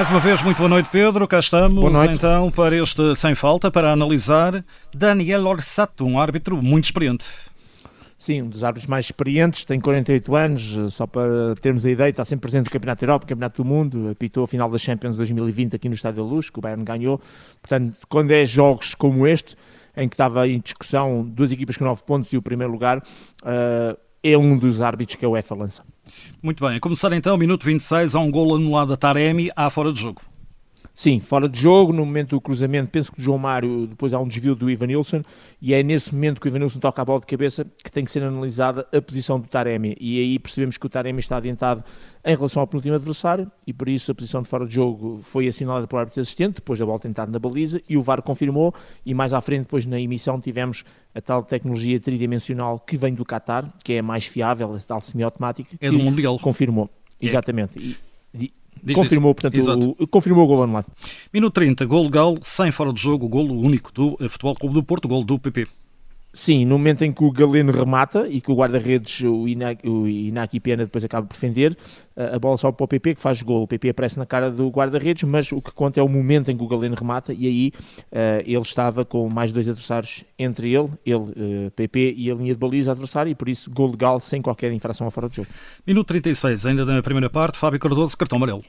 [0.00, 1.28] Mais uma vez, muito boa noite, Pedro.
[1.28, 4.64] Cá estamos então para este Sem Falta, para analisar
[4.94, 7.26] Daniel Orsato, um árbitro muito experiente.
[8.16, 12.24] Sim, um dos árbitros mais experientes, tem 48 anos, só para termos a ideia, está
[12.24, 15.76] sempre presente no Campeonato da Europa, Campeonato do Mundo, apitou a final da Champions 2020
[15.76, 17.20] aqui no Estádio da Luz, que o Bayern ganhou.
[17.60, 19.54] Portanto, quando é jogos como este,
[19.94, 23.98] em que estava em discussão duas equipas com 9 pontos e o primeiro lugar, uh,
[24.22, 25.82] é um dos árbitros que a UEFA lança.
[26.42, 29.92] Muito bem, a começar então, minuto 26, há um gol anulado a Taremi à fora
[29.92, 30.29] de jogo.
[31.00, 34.18] Sim, fora de jogo, no momento do cruzamento, penso que o João Mário, depois há
[34.18, 35.22] um desvio do Ivan Nilsson,
[35.58, 38.04] e é nesse momento que o Ivan Nilsson toca a bola de cabeça que tem
[38.04, 41.82] que ser analisada a posição do Taremi, e aí percebemos que o Taremi está adiantado
[42.22, 45.48] em relação ao penúltimo adversário, e por isso a posição de fora de jogo foi
[45.48, 48.74] assinalada pelo árbitro assistente, depois da bola tentada na baliza, e o VAR confirmou,
[49.06, 53.24] e mais à frente, depois na emissão, tivemos a tal tecnologia tridimensional que vem do
[53.24, 56.38] Qatar, que é a mais fiável, a tal semiautomática, é do Mundial.
[56.38, 56.90] confirmou.
[57.18, 57.24] É.
[57.24, 57.78] Exatamente.
[57.78, 58.09] E,
[58.82, 60.86] Diz confirmou, portanto, o, confirmou o gol anulado.
[61.32, 64.82] Minuto 30, gol legal, sem fora de jogo, gol único do eh, Futebol Clube do
[64.82, 65.66] Porto, gol do PP.
[66.32, 70.84] Sim, no momento em que o Galeno remata e que o guarda-redes, o Inaki, Pena,
[70.84, 71.76] depois acaba por defender,
[72.16, 73.64] a bola sobe para o PP que faz gol.
[73.64, 76.56] O PP aparece na cara do guarda-redes, mas o que conta é o momento em
[76.56, 77.72] que o Galeno remata e aí
[78.12, 82.52] uh, ele estava com mais dois adversários entre ele, ele, uh, PP e a linha
[82.52, 85.48] de baliza adversária e por isso gol legal sem qualquer infração a fora do jogo.
[85.86, 88.62] Minuto 36, ainda na primeira parte, Fábio Cardoso, cartão amarelo.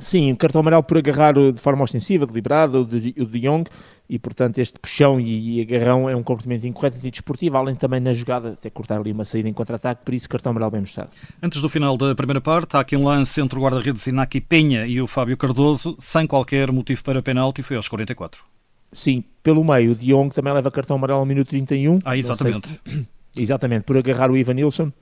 [0.00, 3.64] Sim, cartão amarelo por agarrar de forma ostensiva, deliberada, o de, o de Young,
[4.08, 8.00] e portanto este puxão e, e agarrão é um comportamento incorreto e desportivo, além também
[8.00, 11.10] na jogada, até cortar ali uma saída em contra-ataque, por isso cartão amarelo bem mostrado.
[11.40, 14.86] Antes do final da primeira parte, há aqui um lance entre o guarda-redes Inaki Penha
[14.86, 18.42] e o Fábio Cardoso, sem qualquer motivo para penalti, foi aos 44.
[18.92, 22.00] Sim, pelo meio, o De Jong também leva cartão amarelo ao minuto 31.
[22.04, 22.68] Ah, exatamente.
[22.68, 23.06] Se...
[23.36, 24.92] Exatamente, por agarrar o Ivan Nilsson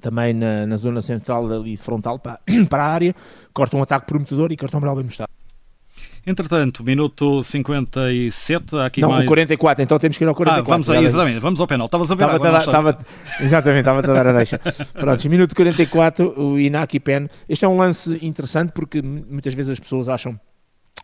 [0.00, 3.14] também na, na, zona central ali frontal para, para a área,
[3.52, 5.30] corta um ataque prometedor e cartão amarelo bem mostrado.
[6.26, 9.24] Entretanto, minuto 57, aqui não, mais...
[9.24, 10.60] o 44, então temos que ir ao 44.
[10.60, 11.86] Ah, vamos aí, exatamente, vamos ao penal.
[11.86, 12.98] Estavas a ver estava, agora, estava,
[13.40, 14.58] Exatamente, estava a dar a deixa.
[14.92, 17.28] Pronto, minuto 44, o Inaki Pen.
[17.48, 20.36] Este é um lance interessante porque muitas vezes as pessoas acham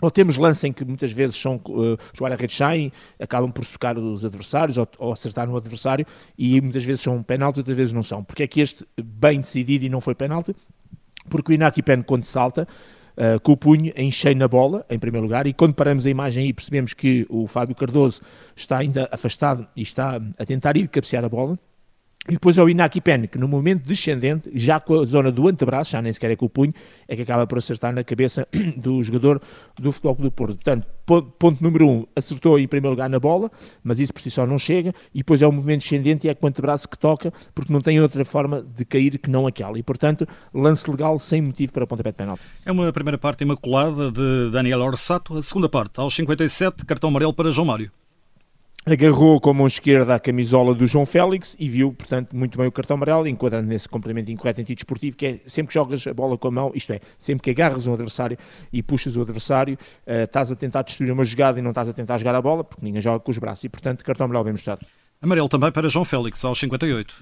[0.00, 3.98] ou temos lances em que muitas vezes são uh, os guarda-redes saem, acabam por socar
[3.98, 6.06] os adversários ou, ou, acertar no adversário
[6.36, 8.24] e muitas vezes são penalti, outras vezes não são.
[8.24, 10.54] Porque é que este bem decidido e não foi penalti?
[11.28, 12.66] Porque o Inaki Pen quando salta
[13.16, 16.10] uh, com o punho em cheio na bola, em primeiro lugar, e quando paramos a
[16.10, 18.20] imagem aí percebemos que o Fábio Cardoso
[18.56, 21.58] está ainda afastado e está a tentar ir cabecear a bola,
[22.30, 25.48] e depois é o Inaki Pen, que no momento descendente, já com a zona do
[25.48, 26.72] antebraço, já nem sequer é com o punho,
[27.08, 28.46] é que acaba por acertar na cabeça
[28.78, 29.42] do jogador
[29.74, 30.54] do Futebol Clube do Porto.
[30.54, 33.50] Portanto, ponto, ponto, número um, acertou em primeiro lugar na bola,
[33.82, 36.34] mas isso por si só não chega, e depois é o movimento descendente e é
[36.36, 39.76] com o antebraço que toca, porque não tem outra forma de cair que não aquela.
[39.76, 40.24] E, portanto,
[40.54, 42.42] lance legal sem motivo para pontapé de penalti.
[42.64, 47.34] É uma primeira parte imaculada de Daniel Orsato, a segunda parte, aos 57, cartão amarelo
[47.34, 47.90] para João Mário
[48.86, 52.66] agarrou com a mão esquerda a camisola do João Félix e viu, portanto, muito bem
[52.66, 56.38] o cartão amarelo, enquadrando nesse complemento incorreto antidesportivo, que é sempre que jogas a bola
[56.38, 58.38] com a mão, isto é, sempre que agarras um adversário
[58.72, 59.74] e puxas o adversário,
[60.06, 62.64] uh, estás a tentar destruir uma jogada e não estás a tentar jogar a bola,
[62.64, 64.84] porque ninguém joga com os braços, e portanto, cartão amarelo bem mostrado.
[65.20, 67.14] Amarelo também para João Félix, aos 58.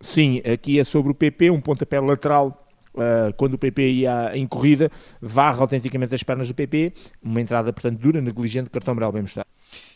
[0.00, 2.58] Sim, aqui é sobre o PP, um pontapé lateral
[2.94, 6.92] Uh, quando o PP ia em corrida, varre autenticamente as pernas do PP,
[7.22, 9.48] uma entrada, portanto, dura, negligente, cartão amarelo bem mostrado.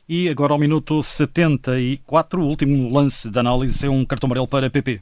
[0.08, 4.70] E agora ao minuto 74, o último lance de análise é um cartão amarelo para
[4.70, 5.00] PP.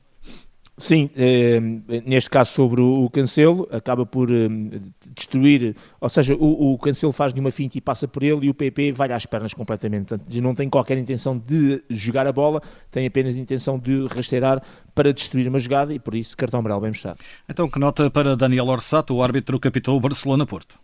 [0.78, 1.60] Sim, eh,
[2.04, 4.48] neste caso sobre o, Cancelo, acaba por eh,
[5.14, 8.50] destruir, ou seja, o, o, Cancelo faz de uma finta e passa por ele e
[8.50, 10.08] o PP vai às pernas completamente.
[10.08, 12.60] Portanto, não tem qualquer intenção de jogar a bola,
[12.90, 14.60] tem apenas a intenção de rasteirar
[14.94, 17.20] para destruir uma jogada e por isso cartão amarelo bem mostrado.
[17.48, 20.83] Então, que nota para Daniel Orsato, o árbitro capitão Barcelona-Porto?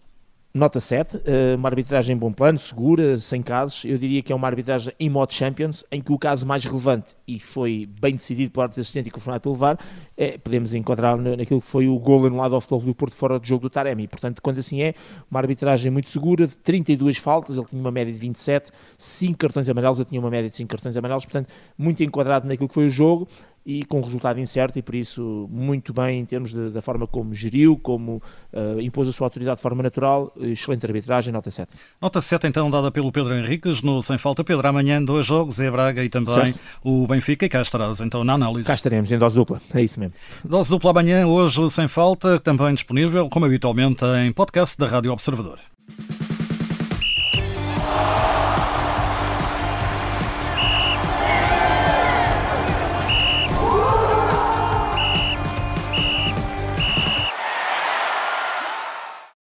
[0.52, 3.84] Nota 7, eh, uma arbitragem em bom plano, segura, sem casos.
[3.84, 7.06] Eu diria que é uma arbitragem em modo Champions, em que o caso mais relevante,
[7.24, 9.78] e foi bem decidido pelo árbitro assistente e confirmado pelo VAR,
[10.16, 13.46] é, podemos enquadrar naquilo que foi o gol anulado ao futebol do Porto fora do
[13.46, 14.08] jogo do Taremi.
[14.08, 14.92] Portanto, quando assim é,
[15.30, 19.68] uma arbitragem muito segura, de 32 faltas, ele tinha uma média de 27, 5 cartões
[19.68, 21.48] amarelos, ele tinha uma média de 5 cartões amarelos, portanto,
[21.78, 23.28] muito enquadrado naquilo que foi o jogo
[23.64, 27.34] e com resultado incerto e por isso muito bem em termos de, da forma como
[27.34, 28.22] geriu, como
[28.52, 31.70] uh, impôs a sua autoridade de forma natural, excelente arbitragem, nota 7.
[32.00, 34.42] Nota 7 então dada pelo Pedro Henriques no Sem Falta.
[34.42, 36.60] Pedro, amanhã dois jogos, é Braga e também certo.
[36.82, 38.66] o Benfica e cá estarás então na análise.
[38.66, 40.14] Cá estaremos em dose dupla, é isso mesmo.
[40.44, 45.58] Dose dupla amanhã, hoje Sem Falta, também disponível como habitualmente em podcast da Rádio Observador.